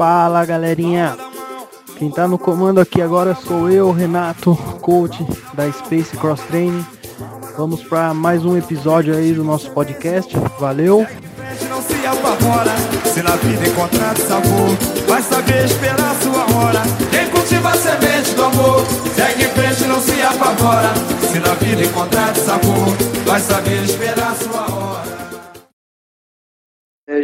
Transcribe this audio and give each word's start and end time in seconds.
Fala 0.00 0.46
galerinha, 0.46 1.14
quem 1.98 2.10
tá 2.10 2.26
no 2.26 2.38
comando 2.38 2.80
aqui 2.80 3.02
agora 3.02 3.34
sou 3.34 3.70
eu, 3.70 3.90
Renato, 3.92 4.56
coach 4.80 5.22
da 5.52 5.70
Space 5.70 6.16
Cross 6.16 6.40
Training. 6.48 6.86
Vamos 7.58 7.82
para 7.82 8.14
mais 8.14 8.42
um 8.42 8.56
episódio 8.56 9.14
aí 9.14 9.34
do 9.34 9.44
nosso 9.44 9.70
podcast. 9.72 10.34
Valeu! 10.58 11.06
Não 11.68 11.82
se 11.82 12.06
apavora, 12.06 12.72
se 13.04 13.22
na 13.22 13.36
vida 13.36 13.68
encontrar 13.68 14.16
sabor, 14.16 14.70
vai 15.06 15.22
saber 15.22 15.66
esperar 15.66 16.16
sua 16.22 16.56
hora. 16.56 16.80
Quem 17.10 17.28
cultiva 17.28 17.68
a 17.68 17.76
semente 17.76 18.34
do 18.34 18.44
amor, 18.44 18.86
segue 19.14 19.44
em 19.44 19.48
frente, 19.48 19.84
não 19.84 20.00
se 20.00 20.22
apavora, 20.22 20.94
se 21.30 21.38
na 21.38 21.54
vida 21.56 21.82
encontrar 21.82 22.34
sabor, 22.36 22.96
vai 23.26 23.40
saber 23.40 23.82
esperar 23.84 24.34
sua 24.36 24.74
hora. 24.74 25.19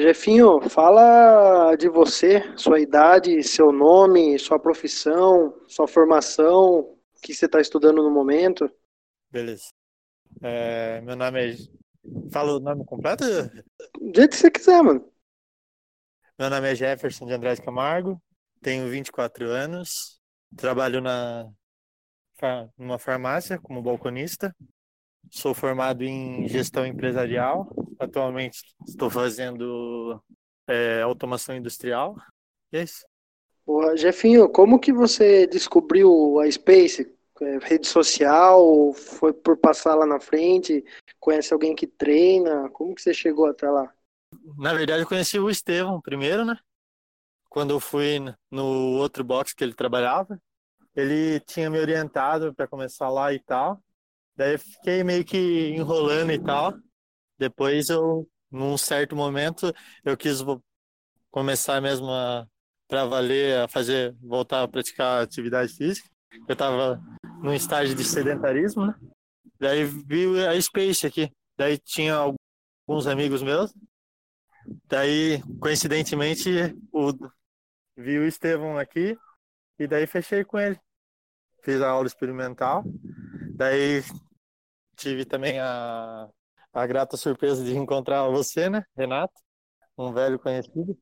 Jefinho, 0.01 0.61
fala 0.69 1.75
de 1.77 1.89
você, 1.89 2.43
sua 2.57 2.81
idade, 2.81 3.43
seu 3.43 3.73
nome, 3.73 4.39
sua 4.39 4.59
profissão, 4.59 5.55
sua 5.69 5.87
formação, 5.87 6.81
o 6.81 6.99
que 7.23 7.35
você 7.35 7.47
está 7.47 7.61
estudando 7.61 8.03
no 8.03 8.11
momento. 8.11 8.71
Beleza. 9.31 9.69
É, 10.43 11.01
meu 11.03 11.17
nome 11.17 11.53
é. 11.53 11.57
Fala 12.31 12.57
o 12.57 12.61
nome 12.61 12.85
completo? 12.85 13.25
Do 14.01 14.15
jeito 14.15 14.31
que 14.31 14.37
você 14.37 14.51
quiser, 14.51 14.83
mano. 14.83 15.05
Meu 16.39 16.51
nome 16.51 16.71
é 16.71 16.75
Jefferson 16.75 17.27
de 17.27 17.33
Andrade 17.33 17.63
Camargo, 17.63 18.21
tenho 18.61 18.89
24 18.89 19.47
anos, 19.47 20.21
trabalho 20.57 21.01
na 21.01 21.51
numa 22.77 22.99
farmácia 22.99 23.59
como 23.59 23.83
balconista, 23.83 24.55
sou 25.31 25.55
formado 25.55 26.05
em 26.05 26.47
gestão 26.47 26.85
empresarial, 26.85 27.69
atualmente 27.99 28.63
estou 28.87 29.11
fazendo 29.11 30.23
é, 30.67 31.03
automação 31.03 31.57
industrial. 31.57 32.17
E 32.73 32.79
é 32.79 32.83
isso. 32.83 33.05
Porra, 33.65 33.97
Jefinho, 33.97 34.49
como 34.49 34.79
que 34.79 34.93
você 34.93 35.47
descobriu 35.47 36.39
a 36.41 36.51
Space? 36.51 37.13
É, 37.41 37.59
rede 37.59 37.87
social? 37.87 38.93
Foi 38.95 39.33
por 39.33 39.57
passar 39.59 39.95
lá 39.95 40.07
na 40.07 40.21
frente? 40.21 40.85
Conhece 41.19 41.53
alguém 41.53 41.75
que 41.75 41.87
treina? 41.87 42.71
Como 42.71 42.95
que 42.95 43.03
você 43.03 43.13
chegou 43.13 43.47
até 43.47 43.69
lá? 43.69 43.93
Na 44.57 44.73
verdade, 44.73 45.03
eu 45.03 45.07
conheci 45.07 45.39
o 45.39 45.51
Estevão 45.51 46.01
primeiro, 46.01 46.45
né? 46.45 46.57
Quando 47.49 47.73
eu 47.73 47.81
fui 47.81 48.21
no 48.51 48.99
outro 48.99 49.25
box 49.25 49.55
que 49.55 49.65
ele 49.65 49.75
trabalhava, 49.75 50.41
ele 50.95 51.41
tinha 51.41 51.69
me 51.69 51.79
orientado 51.79 52.55
para 52.55 52.69
começar 52.69 53.09
lá 53.11 53.33
e 53.33 53.41
tal. 53.41 53.83
Daí 54.35 54.55
eu 54.55 54.59
fiquei 54.59 55.03
meio 55.03 55.25
que 55.25 55.71
enrolando 55.71 56.33
e 56.33 56.39
tal. 56.39 56.75
Depois 57.39 57.89
eu, 57.89 58.29
num 58.51 58.77
certo 58.77 59.15
momento, 59.15 59.73
eu 60.05 60.17
quis 60.17 60.39
começar 61.31 61.81
mesmo 61.81 62.11
a 62.11 62.47
para 62.89 63.05
valer, 63.05 63.59
a 63.59 63.69
fazer, 63.69 64.15
voltar 64.23 64.63
a 64.63 64.69
praticar 64.69 65.23
atividade 65.23 65.73
física. 65.75 66.09
Eu 66.47 66.53
estava 66.53 67.01
num 67.43 67.53
estágio 67.53 67.97
de 67.97 68.05
sedentarismo, 68.05 68.87
né? 68.87 68.95
Daí 69.59 69.85
vi 69.85 70.47
a 70.47 70.61
Space 70.61 71.05
aqui. 71.05 71.31
Daí 71.57 71.79
tinha 71.79 72.15
alguns 72.15 73.07
amigos 73.07 73.43
meus 73.43 73.75
Daí, 74.89 75.41
coincidentemente, 75.61 76.51
o, 76.93 77.13
vi 77.97 78.19
o 78.19 78.27
Estevão 78.27 78.79
aqui 78.79 79.17
e 79.79 79.87
daí 79.87 80.07
fechei 80.07 80.45
com 80.45 80.59
ele. 80.59 80.79
Fiz 81.63 81.81
a 81.81 81.89
aula 81.89 82.07
experimental. 82.07 82.85
Daí 83.55 84.03
tive 84.97 85.25
também 85.25 85.61
a, 85.61 86.29
a 86.77 86.87
grata 86.87 87.17
surpresa 87.17 87.65
de 87.65 87.75
encontrar 87.75 88.29
você, 88.29 88.69
né, 88.69 88.85
Renato? 88.95 89.33
Um 89.97 90.13
velho 90.13 90.39
conhecido. 90.39 90.95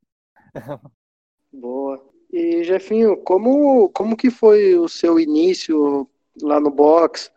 Boa. 1.53 2.01
E 2.33 2.63
Jefinho, 2.63 3.17
como, 3.17 3.89
como 3.91 4.17
que 4.17 4.31
foi 4.31 4.79
o 4.79 4.89
seu 4.89 5.19
início 5.19 6.09
lá 6.41 6.61
no 6.61 6.71
box? 6.71 7.33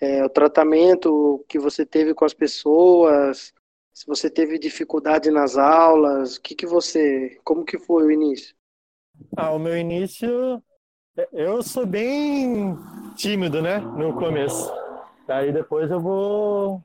É, 0.00 0.24
o 0.24 0.28
tratamento 0.28 1.44
que 1.48 1.60
você 1.60 1.86
teve 1.86 2.12
com 2.12 2.24
as 2.24 2.34
pessoas? 2.34 3.54
Se 3.94 4.04
você 4.04 4.28
teve 4.28 4.58
dificuldade 4.58 5.30
nas 5.30 5.56
aulas? 5.56 6.36
O 6.36 6.42
que 6.42 6.56
que 6.56 6.66
você, 6.66 7.38
como 7.44 7.64
que 7.64 7.78
foi 7.78 8.04
o 8.04 8.10
início? 8.10 8.56
Ah, 9.36 9.52
o 9.52 9.60
meu 9.60 9.78
início, 9.78 10.60
eu 11.32 11.62
sou 11.62 11.86
bem 11.86 12.76
tímido, 13.14 13.62
né, 13.62 13.78
no 13.78 14.12
começo. 14.18 14.72
Daí 15.24 15.52
depois 15.52 15.88
eu 15.90 16.00
vou, 16.00 16.84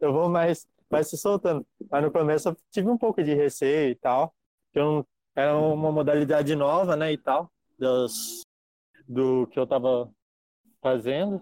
eu 0.00 0.12
vou 0.12 0.28
mais, 0.28 0.66
mais 0.90 1.08
se 1.08 1.16
soltando. 1.16 1.66
Mas 1.90 2.02
no 2.02 2.10
começo 2.10 2.48
eu 2.48 2.56
tive 2.70 2.88
um 2.88 2.98
pouco 2.98 3.22
de 3.22 3.34
receio 3.34 3.90
e 3.90 3.94
tal, 3.94 4.34
que 4.72 4.78
eu 4.78 4.84
não, 4.84 5.06
era 5.34 5.56
uma 5.56 5.92
modalidade 5.92 6.54
nova, 6.54 6.96
né, 6.96 7.12
e 7.12 7.18
tal, 7.18 7.50
dos, 7.78 8.42
do 9.08 9.46
que 9.48 9.58
eu 9.58 9.66
tava 9.66 10.10
fazendo. 10.80 11.40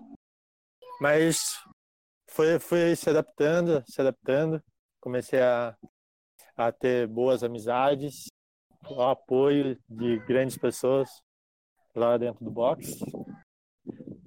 Mas 1.01 1.59
foi, 2.29 2.59
foi 2.59 2.95
se 2.97 3.09
adaptando, 3.11 3.83
se 3.87 4.01
adaptando. 4.01 4.63
Comecei 5.01 5.41
a, 5.41 5.77
a 6.57 6.73
ter 6.73 7.07
boas 7.07 7.43
amizades, 7.43 8.27
o 8.91 9.03
apoio 9.03 9.79
de 9.89 10.19
grandes 10.21 10.57
pessoas 10.57 11.09
lá 11.95 12.17
dentro 12.17 12.45
do 12.45 12.51
box. 12.51 12.99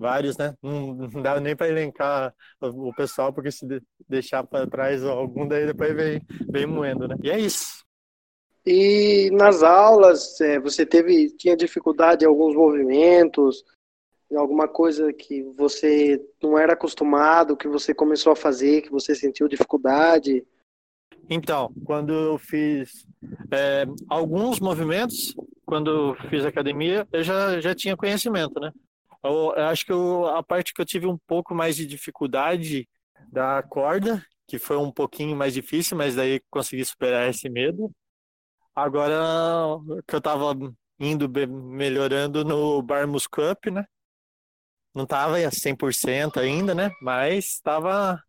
Vários, 0.01 0.35
né? 0.35 0.55
Não, 0.63 0.95
não 0.95 1.21
dá 1.21 1.39
nem 1.39 1.55
para 1.55 1.69
elencar 1.69 2.33
o, 2.59 2.91
pessoal, 2.91 3.31
porque 3.31 3.51
se 3.51 3.67
de- 3.67 3.83
deixar 4.09 4.43
para 4.43 4.65
trás 4.65 5.05
algum 5.05 5.47
daí 5.47 5.67
depois 5.67 5.95
vem, 5.95 6.19
vem 6.49 6.65
moendo, 6.65 7.07
né? 7.07 7.15
E 7.21 7.29
é 7.29 7.39
isso. 7.39 7.85
E 8.65 9.29
nas 9.31 9.61
aulas, 9.61 10.41
é, 10.41 10.59
você 10.59 10.87
teve, 10.87 11.29
tinha 11.37 11.55
dificuldade 11.55 12.25
em 12.25 12.27
alguns 12.27 12.55
movimentos, 12.55 13.63
em 14.31 14.35
alguma 14.35 14.67
coisa 14.67 15.13
que 15.13 15.43
você 15.55 16.19
não 16.41 16.57
era 16.57 16.73
acostumado, 16.73 17.55
que 17.55 17.67
você 17.67 17.93
começou 17.93 18.33
a 18.33 18.35
fazer, 18.35 18.81
que 18.81 18.89
você 18.89 19.13
sentiu 19.13 19.47
dificuldade? 19.47 20.43
Então, 21.29 21.71
quando 21.85 22.11
eu 22.11 22.39
fiz 22.39 23.05
é, 23.51 23.85
alguns 24.09 24.59
movimentos, 24.59 25.35
quando 25.63 25.91
eu 25.91 26.29
fiz 26.29 26.43
academia, 26.43 27.07
eu 27.13 27.23
já, 27.23 27.61
já 27.61 27.75
tinha 27.75 27.95
conhecimento, 27.95 28.59
né? 28.59 28.71
Eu, 29.23 29.53
eu 29.55 29.65
acho 29.67 29.85
que 29.85 29.91
eu- 29.91 30.25
a 30.27 30.43
parte 30.43 30.73
que 30.73 30.81
eu 30.81 30.85
tive 30.85 31.07
um 31.07 31.17
pouco 31.27 31.53
mais 31.53 31.75
de 31.75 31.85
dificuldade 31.85 32.87
da 33.31 33.61
corda, 33.63 34.23
que 34.47 34.57
foi 34.59 34.77
um 34.77 34.91
pouquinho 34.91 35.35
mais 35.35 35.53
difícil, 35.53 35.95
mas 35.97 36.15
daí 36.15 36.41
consegui 36.49 36.83
superar 36.85 37.29
esse 37.29 37.49
medo. 37.49 37.91
Agora 38.75 39.15
que 40.07 40.15
eu 40.15 40.21
tava 40.21 40.53
indo 40.99 41.29
melhorando 41.49 42.43
no 42.45 42.81
bar 42.81 43.07
muscle 43.07 43.51
up, 43.51 43.69
né? 43.71 43.85
Não 44.93 45.05
tava 45.05 45.37
a 45.37 45.51
100% 45.51 46.39
ainda, 46.39 46.75
né? 46.75 46.91
Mas 47.01 47.59
tava, 47.61 48.21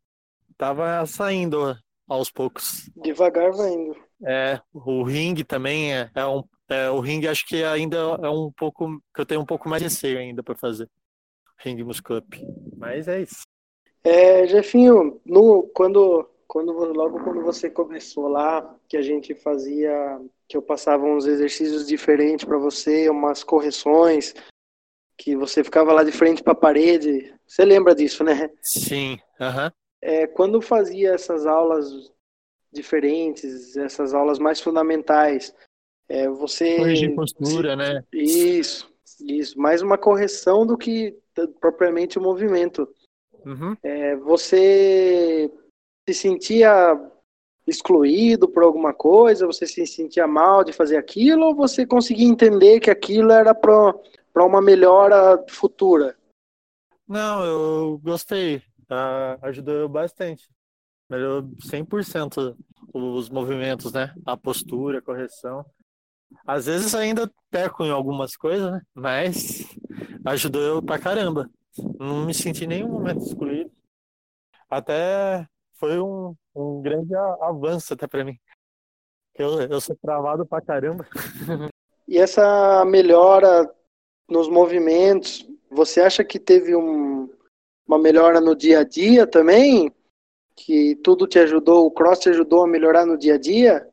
tava 0.56 1.04
saindo 1.06 1.76
aos 2.08 2.30
poucos. 2.30 2.90
Devagar 2.96 3.52
vai 3.52 3.72
indo. 3.72 3.96
É, 4.24 4.60
o 4.72 5.02
ringue 5.02 5.44
também 5.44 5.92
é, 5.94 6.10
é 6.14 6.26
um. 6.26 6.44
É, 6.72 6.90
o 6.90 7.00
ringue 7.00 7.28
acho 7.28 7.46
que 7.46 7.62
ainda 7.62 7.96
é 7.96 8.28
um 8.28 8.50
pouco. 8.50 8.98
que 9.14 9.20
eu 9.20 9.26
tenho 9.26 9.40
um 9.40 9.46
pouco 9.46 9.68
mais 9.68 9.82
de 9.82 9.88
receio 9.88 10.18
ainda 10.18 10.42
para 10.42 10.56
fazer. 10.56 10.88
Ringue 11.58 11.84
muscle 11.84 12.16
up. 12.16 12.46
Mas 12.76 13.06
é 13.08 13.22
isso. 13.22 13.42
É, 14.02 14.46
Jefinho, 14.46 15.20
no, 15.24 15.70
quando, 15.74 16.28
quando, 16.48 16.72
logo 16.72 17.22
quando 17.22 17.42
você 17.42 17.70
começou 17.70 18.26
lá, 18.26 18.76
que 18.88 18.96
a 18.96 19.02
gente 19.02 19.34
fazia, 19.34 20.20
que 20.48 20.56
eu 20.56 20.62
passava 20.62 21.04
uns 21.04 21.26
exercícios 21.26 21.86
diferentes 21.86 22.44
para 22.44 22.58
você, 22.58 23.08
umas 23.08 23.44
correções, 23.44 24.34
que 25.16 25.36
você 25.36 25.62
ficava 25.62 25.92
lá 25.92 26.02
de 26.02 26.10
frente 26.10 26.42
para 26.42 26.52
a 26.52 26.56
parede, 26.56 27.32
você 27.46 27.64
lembra 27.64 27.94
disso, 27.94 28.24
né? 28.24 28.50
Sim, 28.60 29.18
aham. 29.40 29.72
É, 30.00 30.26
quando 30.26 30.60
fazia 30.60 31.12
essas 31.12 31.46
aulas 31.46 32.12
diferentes, 32.72 33.76
essas 33.76 34.14
aulas 34.14 34.40
mais 34.40 34.60
fundamentais, 34.60 35.54
é, 36.12 36.28
você... 36.28 36.76
Corrigir 36.76 37.14
postura, 37.14 37.74
né? 37.74 38.04
Isso, 38.12 38.92
isso, 39.18 39.58
mais 39.58 39.80
uma 39.80 39.96
correção 39.96 40.66
do 40.66 40.76
que 40.76 41.16
propriamente 41.58 42.18
o 42.18 42.22
movimento. 42.22 42.86
Uhum. 43.46 43.74
É, 43.82 44.14
você 44.16 45.50
se 46.06 46.14
sentia 46.14 47.00
excluído 47.66 48.46
por 48.46 48.62
alguma 48.62 48.92
coisa? 48.92 49.46
Você 49.46 49.66
se 49.66 49.86
sentia 49.86 50.26
mal 50.26 50.62
de 50.62 50.74
fazer 50.74 50.98
aquilo? 50.98 51.46
Ou 51.46 51.54
você 51.54 51.86
conseguia 51.86 52.28
entender 52.28 52.78
que 52.78 52.90
aquilo 52.90 53.32
era 53.32 53.54
para 53.54 54.44
uma 54.44 54.60
melhora 54.60 55.42
futura? 55.48 56.14
Não, 57.08 57.42
eu 57.42 57.98
gostei. 58.04 58.62
Ah, 58.86 59.38
ajudou 59.42 59.88
bastante. 59.88 60.46
Melhorou 61.08 61.48
100% 61.58 62.54
os 62.92 63.30
movimentos, 63.30 63.94
né? 63.94 64.14
A 64.26 64.36
postura, 64.36 64.98
a 64.98 65.02
correção. 65.02 65.64
Às 66.46 66.66
vezes 66.66 66.94
ainda 66.94 67.30
peco 67.50 67.84
em 67.84 67.90
algumas 67.90 68.36
coisas, 68.36 68.72
né? 68.72 68.80
Mas 68.94 69.66
ajudou 70.24 70.62
eu 70.62 70.82
pra 70.82 70.98
caramba. 70.98 71.48
Não 71.98 72.26
me 72.26 72.34
senti 72.34 72.64
em 72.64 72.68
nenhum 72.68 72.88
momento 72.88 73.24
excluído. 73.24 73.70
Até 74.68 75.46
foi 75.74 76.00
um, 76.00 76.34
um 76.54 76.80
grande 76.82 77.14
avanço 77.14 77.94
até 77.94 78.06
para 78.06 78.24
mim. 78.24 78.38
Eu, 79.34 79.60
eu 79.62 79.80
sou 79.80 79.96
travado 79.96 80.46
pra 80.46 80.60
caramba. 80.60 81.06
E 82.08 82.18
essa 82.18 82.84
melhora 82.84 83.72
nos 84.28 84.48
movimentos, 84.48 85.48
você 85.70 86.00
acha 86.00 86.22
que 86.22 86.38
teve 86.38 86.74
um, 86.76 87.30
uma 87.86 87.98
melhora 87.98 88.40
no 88.40 88.54
dia 88.54 88.80
a 88.80 88.84
dia 88.84 89.26
também? 89.26 89.90
Que 90.54 90.96
tudo 90.96 91.26
te 91.26 91.38
ajudou, 91.38 91.86
o 91.86 91.90
cross 91.90 92.18
te 92.18 92.28
ajudou 92.28 92.64
a 92.64 92.68
melhorar 92.68 93.06
no 93.06 93.16
dia 93.16 93.36
a 93.36 93.38
dia? 93.38 93.88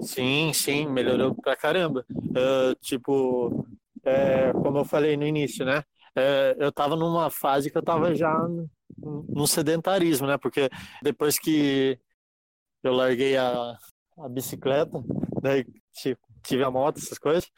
Sim, 0.00 0.52
sim, 0.52 0.86
melhorou 0.88 1.34
pra 1.34 1.56
caramba. 1.56 2.04
Uh, 2.10 2.74
tipo, 2.80 3.66
é, 4.04 4.52
como 4.52 4.78
eu 4.78 4.84
falei 4.84 5.16
no 5.16 5.26
início, 5.26 5.64
né? 5.64 5.84
É, 6.14 6.56
eu 6.58 6.70
tava 6.70 6.96
numa 6.96 7.30
fase 7.30 7.70
que 7.70 7.78
eu 7.78 7.82
tava 7.82 8.14
já 8.14 8.46
no 8.98 9.46
sedentarismo, 9.46 10.26
né? 10.26 10.36
Porque 10.36 10.68
depois 11.02 11.38
que 11.38 11.98
eu 12.82 12.92
larguei 12.92 13.36
a, 13.36 13.76
a 14.18 14.28
bicicleta, 14.28 15.02
daí 15.40 15.64
tipo, 15.92 16.20
tive 16.42 16.64
a 16.64 16.70
moto, 16.70 16.98
essas 16.98 17.18
coisas, 17.18 17.50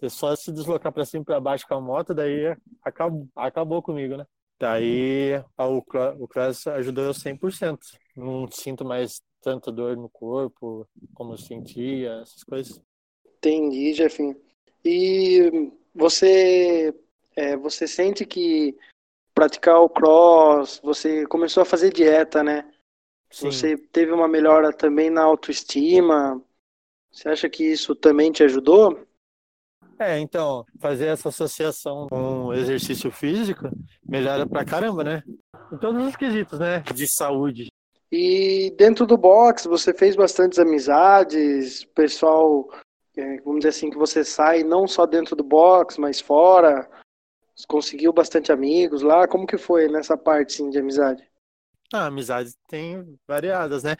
é 0.00 0.08
só 0.08 0.34
se 0.36 0.52
deslocar 0.52 0.92
para 0.92 1.04
cima 1.04 1.22
e 1.22 1.24
para 1.24 1.40
baixo 1.40 1.66
com 1.66 1.74
a 1.74 1.80
moto, 1.80 2.14
daí 2.14 2.56
acabou, 2.84 3.28
acabou 3.34 3.82
comigo, 3.82 4.16
né? 4.16 4.24
Daí 4.60 5.36
o, 5.56 5.78
o 6.22 6.28
cross 6.28 6.66
ajudou 6.66 7.04
eu 7.04 7.14
100%. 7.14 7.78
Não 8.16 8.48
sinto 8.50 8.84
mais 8.84 9.22
tanta 9.40 9.70
dor 9.70 9.96
no 9.96 10.08
corpo 10.08 10.86
como 11.14 11.34
eu 11.34 11.38
sentia, 11.38 12.20
essas 12.22 12.42
coisas. 12.44 12.80
Entendi, 13.38 13.94
Jefinho. 13.94 14.36
E 14.84 15.72
você, 15.94 16.94
é, 17.36 17.56
você 17.56 17.86
sente 17.86 18.24
que 18.24 18.76
praticar 19.34 19.80
o 19.80 19.88
cross, 19.88 20.80
você 20.82 21.26
começou 21.26 21.62
a 21.62 21.66
fazer 21.66 21.92
dieta, 21.92 22.42
né? 22.42 22.68
Sim. 23.30 23.50
Você 23.50 23.76
teve 23.76 24.10
uma 24.12 24.26
melhora 24.26 24.72
também 24.72 25.10
na 25.10 25.22
autoestima. 25.22 26.42
Você 27.10 27.28
acha 27.28 27.48
que 27.48 27.64
isso 27.64 27.94
também 27.94 28.32
te 28.32 28.42
ajudou? 28.42 29.06
É, 29.98 30.18
então, 30.18 30.64
fazer 30.78 31.06
essa 31.06 31.28
associação 31.28 32.06
com 32.08 32.54
exercício 32.54 33.10
físico 33.10 33.68
melhora 34.06 34.46
pra 34.46 34.64
caramba, 34.64 35.02
né? 35.02 35.22
Em 35.72 35.76
todos 35.78 36.06
os 36.06 36.16
quesitos, 36.16 36.58
né? 36.58 36.80
De 36.94 37.06
saúde. 37.06 37.68
E 38.10 38.70
dentro 38.76 39.06
do 39.06 39.16
box, 39.18 39.66
você 39.66 39.92
fez 39.92 40.16
bastantes 40.16 40.58
amizades, 40.58 41.84
pessoal, 41.94 42.68
é, 43.16 43.38
vamos 43.40 43.60
dizer 43.60 43.70
assim, 43.70 43.90
que 43.90 43.98
você 43.98 44.24
sai 44.24 44.62
não 44.62 44.86
só 44.86 45.04
dentro 45.04 45.36
do 45.36 45.44
box, 45.44 45.98
mas 45.98 46.20
fora. 46.20 46.88
Conseguiu 47.66 48.12
bastante 48.12 48.52
amigos 48.52 49.02
lá. 49.02 49.26
Como 49.26 49.46
que 49.46 49.58
foi 49.58 49.88
nessa 49.88 50.16
parte, 50.16 50.54
sim, 50.54 50.70
de 50.70 50.78
amizade? 50.78 51.28
Ah, 51.92 52.06
amizades 52.06 52.56
tem 52.68 53.18
variadas, 53.26 53.82
né? 53.82 53.96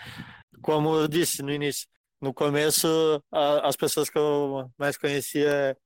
Como 0.62 0.94
eu 0.94 1.08
disse 1.08 1.43
no 1.43 1.50
início, 1.50 1.88
no 2.20 2.32
começo 2.32 2.87
a, 3.32 3.69
as 3.69 3.76
pessoas 3.76 4.08
que 4.08 4.19
eu 4.19 4.70
mais 4.78 4.96
conhecia 4.96 5.76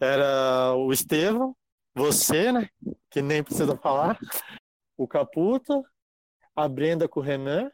era 0.00 0.74
o 0.76 0.92
Estevão, 0.92 1.56
você, 1.94 2.52
né? 2.52 2.68
Que 3.10 3.20
nem 3.20 3.42
precisa 3.42 3.76
falar, 3.76 4.18
o 4.96 5.08
Caputo, 5.08 5.84
a 6.56 6.68
Brenda 6.68 7.06
com 7.06 7.20
o 7.20 7.22
Renan, 7.22 7.70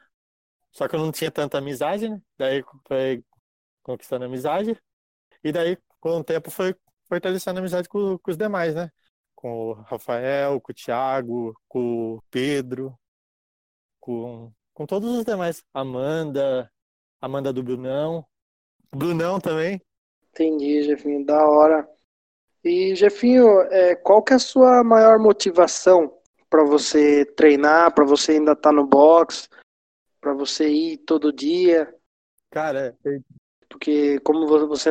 só 0.73 0.89
que 0.89 0.97
eu 0.97 1.01
não 1.01 1.13
tinha 1.13 1.31
tanta 1.31 1.59
amizade, 1.59 2.09
né? 2.09 2.21
Daí 2.37 2.65
foi 2.87 3.25
conquistando 3.83 4.25
amizade, 4.25 4.77
e 5.45 5.53
daí 5.53 5.79
com 6.01 6.19
o 6.19 6.25
tempo 6.25 6.51
foi 6.51 6.75
fortalecendo 7.09 7.59
a 7.59 7.61
amizade 7.61 7.89
com, 7.89 8.19
com 8.19 8.31
os 8.31 8.37
demais, 8.37 8.75
né? 8.75 8.91
Com 9.35 9.71
o 9.71 9.73
Rafael, 9.75 10.61
com 10.61 10.73
o 10.73 10.75
Thiago, 10.75 11.55
com 11.69 12.15
o 12.15 12.23
Pedro, 12.31 12.99
com, 14.01 14.53
com 14.75 14.87
todos 14.87 15.19
os 15.19 15.25
demais. 15.25 15.63
Amanda, 15.73 16.71
Amanda 17.21 17.53
do 17.53 17.63
Brunão, 17.63 18.27
Brunão 18.95 19.41
também. 19.41 19.81
Entendi, 20.31 20.83
Jefinho, 20.85 21.25
da 21.25 21.47
hora. 21.47 21.89
E, 22.65 22.95
Jefinho, 22.95 23.61
é, 23.63 23.95
qual 23.97 24.23
que 24.23 24.33
é 24.33 24.37
a 24.37 24.39
sua 24.39 24.83
maior 24.85 25.19
motivação 25.19 26.13
para 26.53 26.65
você 26.65 27.25
treinar, 27.25 27.95
para 27.95 28.05
você 28.05 28.33
ainda 28.33 28.53
estar 28.53 28.69
tá 28.69 28.73
no 28.73 28.87
box, 28.87 29.49
para 30.21 30.35
você 30.35 30.69
ir 30.69 30.99
todo 30.99 31.33
dia? 31.33 31.93
Cara, 32.51 32.95
é... 33.07 33.19
porque 33.71 34.21
como 34.21 34.47
você 34.69 34.91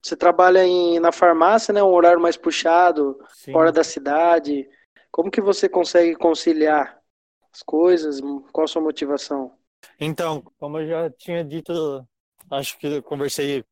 você 0.00 0.16
trabalha 0.16 0.64
em, 0.64 1.00
na 1.00 1.10
farmácia, 1.10 1.74
né, 1.74 1.82
um 1.82 1.92
horário 1.92 2.20
mais 2.20 2.36
puxado, 2.36 3.18
Sim. 3.34 3.52
fora 3.52 3.72
da 3.72 3.82
cidade, 3.82 4.68
como 5.10 5.30
que 5.30 5.40
você 5.40 5.68
consegue 5.68 6.14
conciliar 6.14 7.00
as 7.52 7.62
coisas? 7.62 8.20
Qual 8.52 8.64
a 8.64 8.68
sua 8.68 8.82
motivação? 8.82 9.56
Então, 9.98 10.40
como 10.58 10.78
eu 10.78 10.88
já 10.88 11.10
tinha 11.10 11.44
dito, 11.44 12.06
acho 12.50 12.78
que 12.78 12.86
eu 12.86 13.02
conversei, 13.02 13.64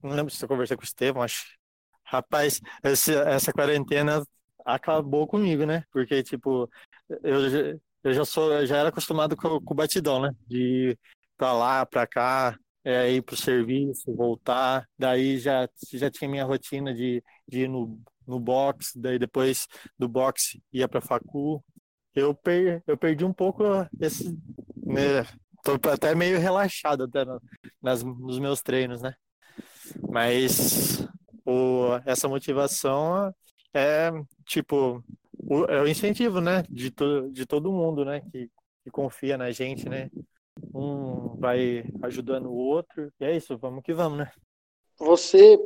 não 0.00 0.14
lembro 0.14 0.32
se 0.32 0.44
eu 0.44 0.48
conversei 0.48 0.76
com 0.76 0.82
o 0.82 0.86
Estevão, 0.86 1.22
acho. 1.22 1.44
Rapaz, 2.04 2.60
esse, 2.84 3.14
essa 3.14 3.52
quarentena 3.52 4.22
acabou 4.64 5.26
comigo, 5.26 5.64
né? 5.66 5.84
Porque, 5.92 6.22
tipo, 6.22 6.70
eu, 7.22 7.80
eu 8.04 8.12
já 8.12 8.24
sou, 8.24 8.52
eu 8.52 8.66
já 8.66 8.78
era 8.78 8.88
acostumado 8.88 9.36
com, 9.36 9.60
com 9.60 9.74
o 9.74 9.76
batidão, 9.76 10.20
né? 10.20 10.30
De 10.46 10.90
ir 10.90 10.98
pra 11.36 11.52
lá, 11.52 11.86
pra 11.86 12.06
cá, 12.06 12.56
é, 12.84 13.10
ir 13.10 13.22
pro 13.22 13.36
serviço, 13.36 14.14
voltar. 14.14 14.86
Daí 14.98 15.38
já, 15.38 15.68
já 15.92 16.10
tinha 16.10 16.28
minha 16.30 16.44
rotina 16.44 16.94
de, 16.94 17.22
de 17.48 17.62
ir 17.62 17.68
no, 17.68 18.00
no 18.26 18.40
box, 18.40 18.92
daí 18.96 19.18
depois 19.18 19.66
do 19.98 20.08
box 20.08 20.60
ia 20.72 20.88
pra 20.88 21.00
facu, 21.00 21.62
eu, 22.14 22.34
per, 22.34 22.82
eu 22.86 22.96
perdi 22.96 23.24
um 23.24 23.32
pouco 23.32 23.64
esse. 24.00 24.36
Né, 24.76 25.24
tô 25.62 25.78
até 25.90 26.14
meio 26.14 26.38
relaxado 26.38 27.04
até 27.04 27.24
no, 27.24 27.40
nas, 27.80 28.02
nos 28.02 28.38
meus 28.38 28.60
treinos, 28.62 29.00
né? 29.00 29.14
Mas 30.10 31.06
o, 31.44 31.94
essa 32.04 32.28
motivação 32.28 33.32
é 33.74 34.10
tipo 34.52 35.02
o, 35.38 35.64
é 35.64 35.80
o 35.80 35.88
incentivo, 35.88 36.40
né? 36.40 36.64
De, 36.68 36.90
to, 36.90 37.30
de 37.30 37.46
todo 37.46 37.72
mundo, 37.72 38.04
né? 38.04 38.20
Que, 38.30 38.50
que 38.84 38.90
confia 38.90 39.36
na 39.36 39.50
gente, 39.50 39.88
né? 39.88 40.10
Um 40.74 41.36
vai 41.38 41.84
ajudando 42.02 42.46
o 42.46 42.54
outro. 42.54 43.10
E 43.20 43.24
é 43.24 43.36
isso, 43.36 43.56
vamos 43.56 43.82
que 43.82 43.94
vamos, 43.94 44.18
né? 44.18 44.30
Você 44.98 45.58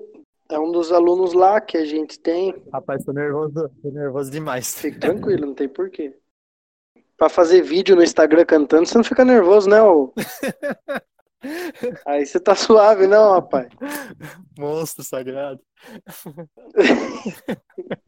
é 0.49 0.59
um 0.59 0.71
dos 0.71 0.93
alunos 0.93 1.33
lá 1.33 1.61
que 1.61 1.77
a 1.77 1.85
gente 1.85 2.19
tem. 2.19 2.55
Rapaz, 2.73 3.05
tô 3.05 3.13
nervoso, 3.13 3.69
tô 3.83 3.91
nervoso 3.91 4.31
demais. 4.31 4.81
Fique 4.81 4.99
tranquilo, 4.99 5.47
não 5.47 5.55
tem 5.55 5.69
porquê 5.69 6.17
pra 7.17 7.29
fazer 7.29 7.63
vídeo 7.63 7.97
no 7.97 8.03
Instagram 8.03 8.45
cantando, 8.45 8.87
você 8.87 8.97
não 8.97 9.05
fica 9.05 9.25
nervoso, 9.25 9.69
né? 9.69 9.83
Ô? 9.83 10.13
Aí 12.07 12.27
você 12.27 12.41
tá 12.41 12.55
suave, 12.55 13.07
não, 13.07 13.33
rapaz? 13.33 13.69
Monstro 14.59 15.05
sagrado. 15.05 15.61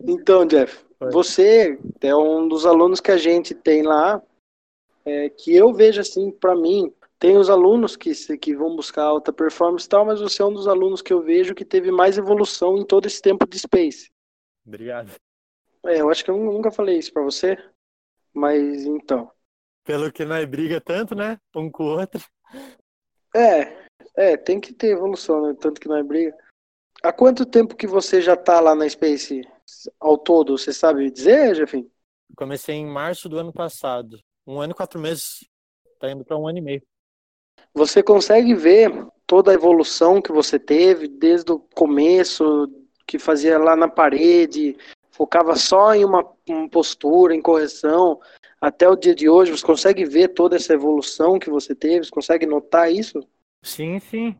então, 0.00 0.46
Jeff, 0.46 0.84
você 1.10 1.78
é 2.00 2.14
um 2.14 2.48
dos 2.48 2.64
alunos 2.66 3.00
que 3.00 3.10
a 3.10 3.16
gente 3.16 3.54
tem 3.54 3.82
lá, 3.82 4.22
é, 5.04 5.28
que 5.28 5.54
eu 5.54 5.72
vejo 5.72 6.00
assim, 6.00 6.30
para 6.30 6.54
mim, 6.54 6.92
tem 7.18 7.36
os 7.36 7.48
alunos 7.48 7.96
que, 7.96 8.12
que 8.36 8.54
vão 8.54 8.74
buscar 8.74 9.04
alta 9.04 9.32
performance 9.32 9.86
e 9.86 9.88
tal, 9.88 10.04
mas 10.04 10.20
você 10.20 10.42
é 10.42 10.44
um 10.44 10.52
dos 10.52 10.66
alunos 10.66 11.02
que 11.02 11.12
eu 11.12 11.22
vejo 11.22 11.54
que 11.54 11.64
teve 11.64 11.90
mais 11.90 12.18
evolução 12.18 12.76
em 12.76 12.84
todo 12.84 13.06
esse 13.06 13.22
tempo 13.22 13.46
de 13.46 13.58
Space. 13.58 14.10
Obrigado. 14.66 15.12
É, 15.84 16.00
eu 16.00 16.10
acho 16.10 16.24
que 16.24 16.30
eu 16.30 16.36
nunca 16.36 16.70
falei 16.70 16.98
isso 16.98 17.12
para 17.12 17.22
você. 17.22 17.56
Mas 18.32 18.84
então. 18.84 19.30
Pelo 19.84 20.10
que 20.10 20.24
nós 20.24 20.44
briga 20.46 20.80
tanto, 20.80 21.14
né? 21.14 21.38
Um 21.54 21.70
com 21.70 21.84
o 21.84 21.98
outro. 21.98 22.24
É, 23.34 23.86
é, 24.16 24.36
tem 24.36 24.60
que 24.60 24.72
ter 24.72 24.88
evolução, 24.88 25.46
né? 25.46 25.56
Tanto 25.60 25.80
que 25.80 25.88
nós 25.88 26.06
briga. 26.06 26.36
Há 27.02 27.12
quanto 27.12 27.44
tempo 27.44 27.76
que 27.76 27.86
você 27.86 28.20
já 28.20 28.36
tá 28.36 28.60
lá 28.60 28.74
na 28.74 28.88
Space 28.88 29.42
ao 30.00 30.18
todo? 30.18 30.56
Você 30.56 30.72
sabe 30.72 31.10
dizer, 31.10 31.54
Jefim? 31.54 31.90
Comecei 32.36 32.76
em 32.76 32.86
março 32.86 33.28
do 33.28 33.38
ano 33.38 33.52
passado. 33.52 34.18
Um 34.46 34.60
ano 34.60 34.72
e 34.72 34.76
quatro 34.76 35.00
meses. 35.00 35.44
Tá 35.98 36.10
indo 36.10 36.24
para 36.24 36.36
um 36.36 36.48
ano 36.48 36.58
e 36.58 36.62
meio. 36.62 36.82
Você 37.74 38.02
consegue 38.02 38.54
ver 38.54 39.06
toda 39.26 39.50
a 39.50 39.54
evolução 39.54 40.20
que 40.20 40.32
você 40.32 40.58
teve 40.58 41.08
desde 41.08 41.52
o 41.52 41.58
começo, 41.58 42.68
que 43.06 43.18
fazia 43.18 43.58
lá 43.58 43.76
na 43.76 43.88
parede, 43.88 44.76
focava 45.10 45.56
só 45.56 45.94
em 45.94 46.04
uma, 46.04 46.26
uma 46.48 46.68
postura, 46.68 47.34
em 47.34 47.40
correção, 47.40 48.20
até 48.62 48.88
o 48.88 48.94
dia 48.94 49.12
de 49.12 49.28
hoje, 49.28 49.50
você 49.50 49.66
consegue 49.66 50.04
ver 50.04 50.28
toda 50.28 50.54
essa 50.54 50.72
evolução 50.72 51.36
que 51.36 51.50
você 51.50 51.74
teve? 51.74 52.04
Você 52.04 52.10
consegue 52.12 52.46
notar 52.46 52.92
isso? 52.92 53.20
Sim, 53.60 53.98
sim. 53.98 54.36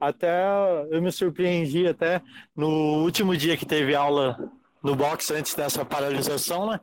Até 0.00 0.42
eu 0.90 1.02
me 1.02 1.12
surpreendi 1.12 1.86
até 1.86 2.22
no 2.54 3.02
último 3.02 3.36
dia 3.36 3.54
que 3.54 3.66
teve 3.66 3.94
aula 3.94 4.50
no 4.86 4.94
box 4.94 5.32
antes 5.32 5.52
dessa 5.54 5.84
paralisação, 5.84 6.70
né? 6.70 6.80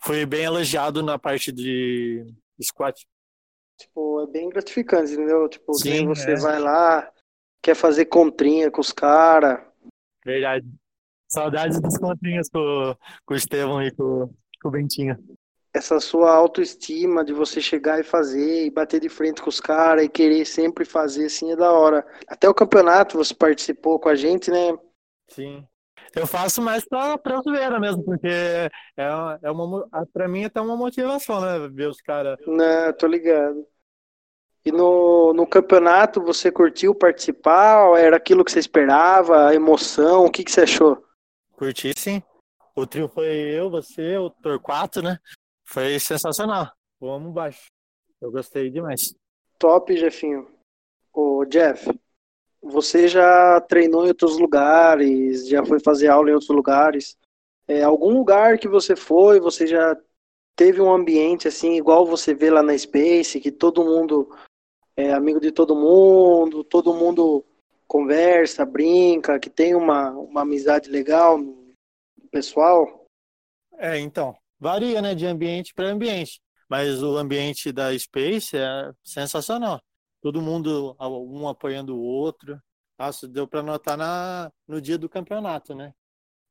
Fui 0.00 0.24
bem 0.24 0.44
elogiado 0.44 1.02
na 1.02 1.18
parte 1.18 1.52
de 1.52 2.24
squat. 2.62 3.06
Tipo, 3.78 4.22
é 4.22 4.26
bem 4.26 4.48
gratificante, 4.48 5.12
entendeu? 5.12 5.46
Tipo, 5.48 5.74
Sim, 5.74 6.06
você 6.06 6.32
é. 6.32 6.36
vai 6.36 6.58
lá, 6.58 7.12
quer 7.62 7.74
fazer 7.74 8.06
contrinha 8.06 8.70
com 8.70 8.80
os 8.80 8.90
caras. 8.90 9.60
Verdade. 10.24 10.66
Saudades 11.28 11.78
dos 11.80 11.96
continhos 11.98 12.48
com, 12.48 12.96
com 13.26 13.34
o 13.34 13.36
Estevão 13.36 13.82
e 13.82 13.90
com, 13.90 14.32
com 14.62 14.68
o 14.68 14.70
Bentinho. 14.70 15.16
Essa 15.74 16.00
sua 16.00 16.34
autoestima 16.34 17.24
de 17.24 17.32
você 17.32 17.60
chegar 17.60 18.00
e 18.00 18.02
fazer 18.02 18.66
e 18.66 18.70
bater 18.70 19.00
de 19.00 19.08
frente 19.08 19.42
com 19.42 19.48
os 19.48 19.60
caras 19.60 20.04
e 20.04 20.08
querer 20.08 20.44
sempre 20.46 20.84
fazer 20.84 21.26
assim 21.26 21.52
é 21.52 21.56
da 21.56 21.70
hora. 21.70 22.04
Até 22.26 22.48
o 22.48 22.54
campeonato 22.54 23.18
você 23.18 23.34
participou 23.34 24.00
com 24.00 24.08
a 24.08 24.14
gente, 24.14 24.50
né? 24.50 24.76
Sim. 25.28 25.64
Eu 26.14 26.26
faço 26.26 26.60
mais 26.60 26.84
pra, 26.84 27.16
pra 27.16 27.40
zoeira 27.40 27.78
mesmo, 27.78 28.04
porque 28.04 28.26
é, 28.26 28.68
é 28.96 29.50
uma, 29.50 29.88
pra 30.12 30.26
mim 30.26 30.42
é 30.42 30.46
até 30.46 30.60
uma 30.60 30.76
motivação, 30.76 31.40
né? 31.40 31.68
Ver 31.72 31.88
os 31.88 32.00
caras. 32.00 32.36
Né, 32.46 32.92
tô 32.92 33.06
ligado. 33.06 33.64
E 34.64 34.70
no, 34.70 35.32
no 35.32 35.46
campeonato 35.46 36.20
você 36.20 36.50
curtiu 36.50 36.94
participar? 36.94 37.98
Era 37.98 38.16
aquilo 38.16 38.44
que 38.44 38.52
você 38.52 38.58
esperava? 38.58 39.48
A 39.48 39.54
emoção? 39.54 40.26
O 40.26 40.30
que, 40.30 40.44
que 40.44 40.50
você 40.50 40.62
achou? 40.62 41.02
Curti 41.52 41.92
sim. 41.96 42.22
O 42.74 42.86
trio 42.86 43.08
foi 43.08 43.26
eu, 43.26 43.70
você, 43.70 44.16
o 44.16 44.30
Torquato, 44.30 45.02
né? 45.02 45.18
Foi 45.64 45.98
sensacional. 45.98 46.70
Vamos 47.00 47.32
baixo. 47.32 47.70
Eu 48.20 48.30
gostei 48.30 48.70
demais. 48.70 49.14
Top, 49.58 49.96
Jefinho. 49.96 50.46
Ô, 51.12 51.44
Jeff, 51.46 51.88
você 52.62 53.08
já 53.08 53.60
treinou 53.60 54.04
em 54.04 54.08
outros 54.08 54.38
lugares, 54.38 55.48
já 55.48 55.64
foi 55.64 55.80
fazer 55.80 56.08
aula 56.08 56.30
em 56.30 56.34
outros 56.34 56.50
lugares. 56.50 57.16
É, 57.66 57.82
algum 57.82 58.12
lugar 58.12 58.58
que 58.58 58.68
você 58.68 58.94
foi, 58.94 59.40
você 59.40 59.66
já 59.66 59.96
teve 60.56 60.80
um 60.80 60.92
ambiente 60.92 61.48
assim, 61.48 61.76
igual 61.76 62.04
você 62.04 62.34
vê 62.34 62.50
lá 62.50 62.62
na 62.62 62.76
Space, 62.76 63.40
que 63.40 63.50
todo 63.50 63.84
mundo 63.84 64.28
é 64.96 65.12
amigo 65.12 65.40
de 65.40 65.50
todo 65.50 65.74
mundo, 65.74 66.62
todo 66.62 66.94
mundo 66.94 67.44
conversa, 67.86 68.64
brinca, 68.66 69.38
que 69.38 69.48
tem 69.48 69.74
uma, 69.74 70.10
uma 70.10 70.42
amizade 70.42 70.90
legal 70.90 71.38
no 71.38 71.74
pessoal? 72.30 73.06
É, 73.78 73.98
então, 73.98 74.36
varia, 74.58 75.00
né, 75.00 75.14
de 75.14 75.26
ambiente 75.26 75.72
para 75.74 75.88
ambiente. 75.88 76.40
Mas 76.68 77.02
o 77.02 77.16
ambiente 77.16 77.72
da 77.72 77.96
Space 77.98 78.56
é 78.56 78.92
sensacional. 79.02 79.80
Todo 80.20 80.42
mundo, 80.42 80.96
um 81.00 81.48
apoiando 81.48 81.96
o 81.96 82.02
outro. 82.02 82.60
Nossa, 82.98 83.26
deu 83.26 83.48
para 83.48 83.62
notar 83.62 83.96
na, 83.96 84.52
no 84.66 84.80
dia 84.80 84.98
do 84.98 85.08
campeonato, 85.08 85.74
né? 85.74 85.94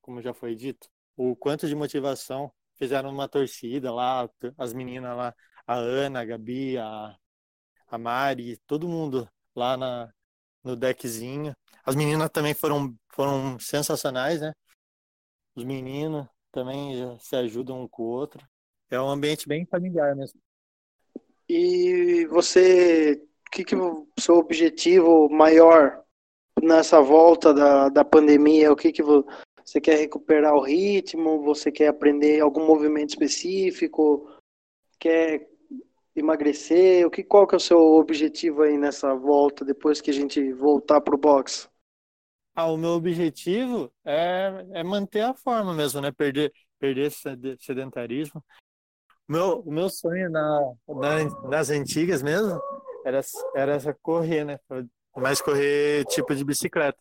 Como 0.02 0.22
já 0.22 0.34
foi 0.34 0.56
dito. 0.56 0.90
O 1.16 1.36
quanto 1.36 1.68
de 1.68 1.76
motivação 1.76 2.52
fizeram 2.76 3.12
uma 3.12 3.28
torcida 3.28 3.94
lá, 3.94 4.28
as 4.58 4.74
meninas 4.74 5.16
lá, 5.16 5.36
a 5.68 5.76
Ana, 5.76 6.22
a 6.22 6.26
Gabi, 6.26 6.78
a, 6.78 7.16
a 7.88 7.98
Mari, 7.98 8.58
todo 8.66 8.88
mundo 8.88 9.30
lá 9.56 9.78
na, 9.78 10.12
no 10.64 10.76
deckzinho. 10.76 11.54
As 11.84 11.96
meninas 11.96 12.30
também 12.32 12.54
foram, 12.54 12.96
foram 13.14 13.60
sensacionais, 13.60 14.42
né? 14.42 14.54
Os 15.56 15.64
meninos 15.64 16.28
também 16.52 17.18
se 17.20 17.36
ajudam 17.36 17.84
um 17.84 17.88
com 17.88 18.04
o 18.04 18.08
outro. 18.08 18.44
É 18.90 19.00
um 19.00 19.10
ambiente 19.10 19.48
bem 19.48 19.66
familiar 19.66 20.16
mesmo. 20.16 20.40
E 21.48 22.26
você, 22.28 23.22
que, 23.50 23.64
que 23.64 23.76
o 23.76 24.08
seu 24.20 24.36
objetivo 24.36 25.30
maior 25.30 26.04
nessa 26.62 27.02
volta 27.02 27.54
da, 27.54 27.90
da 27.90 28.06
pandemia? 28.06 28.72
O 28.72 28.76
que, 28.76 28.92
que 28.92 29.02
você 29.02 29.82
quer 29.82 29.98
recuperar 29.98 30.54
o 30.54 30.62
ritmo? 30.62 31.42
Você 31.44 31.72
quer 31.72 31.88
aprender 31.88 32.40
algum 32.40 32.66
movimento 32.66 33.10
específico? 33.10 34.30
Quer 35.00 35.48
emagrecer? 36.16 37.06
O 37.06 37.10
que, 37.10 37.24
qual 37.24 37.48
que 37.48 37.56
é 37.56 37.58
o 37.58 37.62
seu 37.62 37.80
objetivo 37.80 38.62
aí 38.62 38.78
nessa 38.78 39.16
volta, 39.16 39.66
depois 39.66 40.00
que 40.02 40.12
a 40.12 40.14
gente 40.14 40.54
voltar 40.54 41.02
pro 41.02 41.18
boxe? 41.18 41.68
Ah, 42.56 42.68
o 42.68 42.78
meu 42.78 42.92
objetivo 42.92 43.92
é, 44.04 44.66
é 44.74 44.84
manter 44.84 45.22
a 45.22 45.34
forma 45.34 45.74
mesmo, 45.74 46.02
né? 46.02 46.12
Perder, 46.12 46.52
perder 46.78 47.08
esse 47.08 47.22
sedentarismo. 47.60 48.44
Meu, 49.28 49.60
o 49.60 49.72
meu 49.72 49.90
sonho 49.90 50.30
na, 50.30 50.74
na, 50.88 51.48
nas 51.48 51.70
antigas 51.70 52.22
mesmo 52.22 52.60
era, 53.10 53.22
era 53.56 53.94
correr, 54.02 54.44
né? 54.44 54.60
Mas 55.16 55.42
correr 55.42 56.06
tipo 56.06 56.34
de 56.36 56.46
bicicleta. 56.46 56.98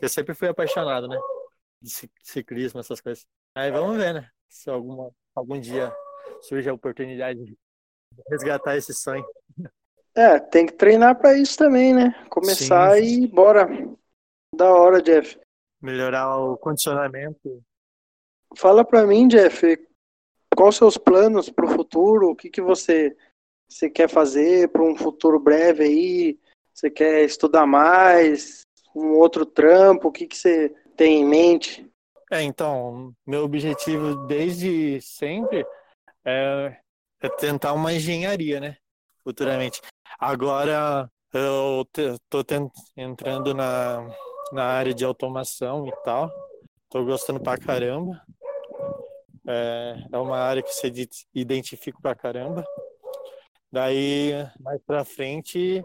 Eu 0.00 0.08
sempre 0.08 0.34
fui 0.34 0.48
apaixonado, 0.48 1.08
né? 1.08 1.18
De 1.82 1.90
ciclismo, 2.22 2.80
essas 2.80 3.00
coisas. 3.00 3.26
Aí 3.54 3.70
vamos 3.70 3.96
ver, 3.96 4.14
né? 4.14 4.30
Se 4.48 4.70
alguma, 4.70 5.10
algum 5.34 5.60
dia 5.60 5.94
surge 6.42 6.68
a 6.68 6.74
oportunidade 6.74 7.56
resgatar 8.28 8.76
esse 8.76 8.94
sonho. 8.94 9.24
É, 10.14 10.38
tem 10.38 10.66
que 10.66 10.72
treinar 10.72 11.16
para 11.18 11.36
isso 11.38 11.56
também, 11.56 11.94
né? 11.94 12.12
Começar 12.28 12.96
Sim. 12.96 13.24
e 13.24 13.26
bora. 13.26 13.68
Da 14.54 14.72
hora, 14.72 15.00
Jeff. 15.00 15.38
Melhorar 15.80 16.36
o 16.36 16.56
condicionamento. 16.56 17.62
Fala 18.56 18.84
para 18.84 19.06
mim, 19.06 19.28
Jeff, 19.28 19.78
quais 20.56 20.76
seus 20.76 20.98
planos 20.98 21.48
para 21.48 21.64
o 21.64 21.70
futuro? 21.70 22.30
O 22.30 22.36
que, 22.36 22.50
que 22.50 22.60
você, 22.60 23.16
você 23.70 23.88
quer 23.88 24.08
fazer 24.08 24.68
para 24.68 24.82
um 24.82 24.96
futuro 24.96 25.38
breve 25.38 25.84
aí? 25.84 26.38
Você 26.74 26.90
quer 26.90 27.24
estudar 27.24 27.66
mais? 27.66 28.62
Um 28.94 29.12
outro 29.12 29.46
trampo? 29.46 30.08
O 30.08 30.12
que, 30.12 30.26
que 30.26 30.36
você 30.36 30.74
tem 30.96 31.20
em 31.20 31.24
mente? 31.24 31.88
É, 32.30 32.42
então, 32.42 33.12
meu 33.26 33.44
objetivo 33.44 34.26
desde 34.26 35.00
sempre 35.00 35.64
é 36.24 36.76
é 37.20 37.28
tentar 37.28 37.74
uma 37.74 37.92
engenharia, 37.92 38.58
né? 38.58 38.76
Futuramente. 39.22 39.80
Agora 40.18 41.10
eu 41.32 41.86
tô 42.28 42.42
entrando 42.96 43.54
na, 43.54 44.08
na 44.52 44.64
área 44.64 44.94
de 44.94 45.04
automação 45.04 45.86
e 45.86 45.92
tal. 46.02 46.30
Tô 46.88 47.04
gostando 47.04 47.38
pra 47.38 47.58
caramba. 47.58 48.20
É, 49.46 49.96
é 50.12 50.18
uma 50.18 50.38
área 50.38 50.62
que 50.62 50.72
você 50.72 50.90
identifica 51.34 51.98
pra 52.00 52.14
caramba. 52.14 52.64
Daí, 53.72 54.32
mais 54.60 54.80
pra 54.82 55.04
frente, 55.04 55.84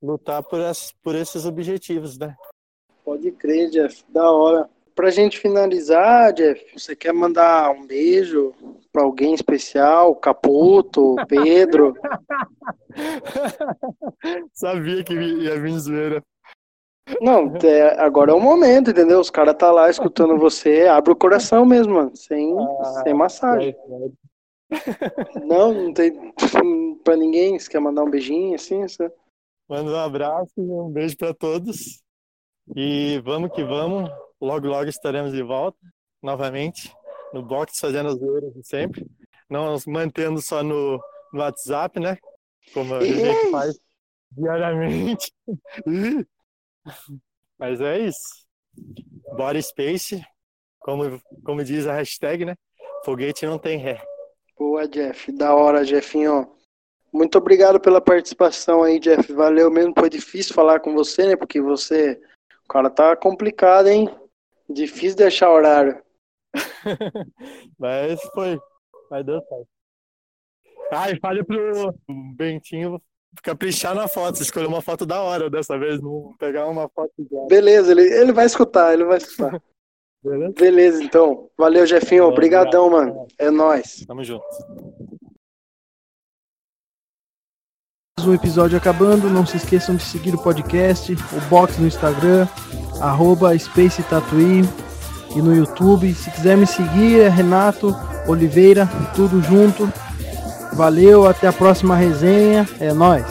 lutar 0.00 0.42
por, 0.44 0.60
as, 0.60 0.92
por 1.02 1.14
esses 1.14 1.44
objetivos, 1.44 2.16
né? 2.16 2.36
Pode 3.04 3.32
crer, 3.32 3.68
Jeff. 3.70 4.04
Da 4.08 4.30
hora. 4.30 4.68
Pra 4.94 5.10
gente 5.10 5.38
finalizar, 5.38 6.32
Jeff, 6.32 6.78
você 6.78 6.94
quer 6.94 7.12
mandar 7.12 7.70
um 7.70 7.86
beijo 7.86 8.52
para 8.92 9.02
alguém 9.02 9.34
especial? 9.34 10.14
Caputo, 10.14 11.16
Pedro? 11.28 11.94
Sabia 14.52 15.02
que 15.02 15.14
ia 15.14 15.58
vir 15.60 15.78
zoeira. 15.78 16.22
Não, 17.20 17.56
é, 17.64 18.00
agora 18.00 18.30
é 18.30 18.34
o 18.34 18.40
momento, 18.40 18.90
entendeu? 18.90 19.18
Os 19.18 19.30
caras 19.30 19.56
tá 19.56 19.72
lá 19.72 19.90
escutando 19.90 20.38
você, 20.38 20.86
abre 20.86 21.12
o 21.12 21.16
coração 21.16 21.64
mesmo, 21.64 21.94
mano, 21.94 22.14
sem, 22.14 22.54
ah, 22.56 23.02
sem 23.02 23.14
massagem. 23.14 23.74
Não, 25.44 25.72
não 25.72 25.92
tem 25.92 26.12
pra 27.02 27.16
ninguém, 27.16 27.58
você 27.58 27.68
quer 27.68 27.80
mandar 27.80 28.04
um 28.04 28.10
beijinho 28.10 28.54
assim? 28.54 28.82
Você... 28.82 29.12
Manda 29.68 29.90
um 29.90 29.96
abraço 29.96 30.52
e 30.56 30.60
um 30.60 30.90
beijo 30.90 31.16
para 31.16 31.34
todos. 31.34 32.02
E 32.74 33.20
vamos 33.24 33.52
que 33.52 33.64
vamos. 33.64 34.10
Logo, 34.40 34.68
logo 34.68 34.88
estaremos 34.88 35.32
de 35.32 35.42
volta 35.42 35.78
novamente 36.22 36.92
no 37.32 37.42
box 37.42 37.78
fazendo 37.78 38.08
as 38.10 38.18
zoeiras 38.18 38.52
de 38.54 38.66
sempre. 38.66 39.06
Não 39.48 39.72
nos 39.72 39.86
mantendo 39.86 40.40
só 40.40 40.62
no, 40.62 41.00
no 41.32 41.40
WhatsApp, 41.40 41.98
né? 41.98 42.16
Como 42.72 42.94
a 42.94 43.04
gente 43.04 43.50
faz 43.50 43.78
diariamente. 44.30 45.32
Mas 47.58 47.80
é 47.80 47.98
isso. 47.98 48.46
Body 49.36 49.62
Space, 49.62 50.24
como, 50.78 51.20
como 51.44 51.64
diz 51.64 51.86
a 51.86 51.94
hashtag, 51.94 52.44
né? 52.44 52.54
Foguete 53.04 53.46
não 53.46 53.58
tem 53.58 53.78
ré. 53.78 54.02
Boa, 54.60 54.86
Jeff. 54.86 55.32
Da 55.32 55.54
hora, 55.54 55.82
Jeffinho. 55.86 56.46
Muito 57.10 57.38
obrigado 57.38 57.80
pela 57.80 57.98
participação 57.98 58.82
aí, 58.82 59.00
Jeff. 59.00 59.32
Valeu 59.32 59.70
mesmo. 59.70 59.94
Foi 59.98 60.10
difícil 60.10 60.54
falar 60.54 60.80
com 60.80 60.92
você, 60.92 61.28
né? 61.28 61.34
Porque 61.34 61.62
você. 61.62 62.20
O 62.66 62.68
cara 62.68 62.90
tá 62.90 63.16
complicado, 63.16 63.86
hein? 63.86 64.14
Difícil 64.68 65.16
deixar 65.16 65.50
horário. 65.50 66.02
Mas 67.78 68.20
foi. 68.34 68.60
Mas 69.10 69.24
deu 69.24 69.40
certo. 69.40 69.68
Ah, 70.92 71.10
e 71.10 71.18
fale 71.18 71.42
pro 71.42 71.94
Bentinho 72.36 73.00
caprichar 73.42 73.94
na 73.94 74.08
foto, 74.08 74.42
escolher 74.42 74.66
uma 74.66 74.82
foto 74.82 75.06
da 75.06 75.22
hora 75.22 75.48
dessa 75.48 75.78
vez, 75.78 76.02
não 76.02 76.34
pegar 76.38 76.66
uma 76.66 76.86
foto 76.90 77.12
igual. 77.18 77.46
Beleza, 77.46 77.92
ele, 77.92 78.02
ele 78.02 78.32
vai 78.32 78.44
escutar, 78.44 78.92
ele 78.92 79.04
vai 79.04 79.16
escutar. 79.16 79.62
Beleza? 80.22 80.54
Beleza, 80.58 81.02
então. 81.02 81.48
Valeu, 81.56 81.86
Jefinho. 81.86 82.24
Obrigadão, 82.24 82.90
mano. 82.90 83.26
É 83.38 83.50
nóis. 83.50 84.04
Tamo 84.06 84.22
junto. 84.22 84.44
o 88.26 88.34
episódio 88.34 88.76
acabando. 88.76 89.30
Não 89.30 89.46
se 89.46 89.56
esqueçam 89.56 89.96
de 89.96 90.02
seguir 90.02 90.34
o 90.34 90.38
podcast, 90.38 91.12
o 91.12 91.40
box 91.48 91.78
no 91.78 91.86
Instagram, 91.86 92.46
arroba 93.00 93.56
Space 93.58 94.02
Tatuí 94.02 94.62
e 95.34 95.42
no 95.42 95.54
YouTube. 95.54 96.12
Se 96.14 96.30
quiser 96.30 96.56
me 96.56 96.66
seguir, 96.66 97.20
é 97.20 97.28
Renato 97.28 97.94
Oliveira, 98.26 98.88
tudo 99.14 99.40
junto. 99.42 99.90
Valeu, 100.74 101.26
até 101.26 101.46
a 101.46 101.52
próxima 101.52 101.96
resenha. 101.96 102.68
É 102.78 102.92
nóis. 102.92 103.26